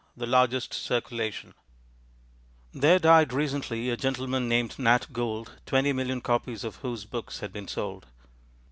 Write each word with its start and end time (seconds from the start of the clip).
The 0.17 0.25
Largest 0.25 0.73
Circulation 0.73 1.53
There 2.73 2.97
died 2.97 3.31
recently 3.31 3.91
a 3.91 3.95
gentleman 3.97 4.49
named 4.49 4.79
Nat 4.79 5.13
Gould, 5.13 5.59
twenty 5.67 5.93
million 5.93 6.21
copies 6.21 6.63
of 6.63 6.77
whose 6.77 7.05
books 7.05 7.41
had 7.41 7.53
been 7.53 7.67
sold. 7.67 8.07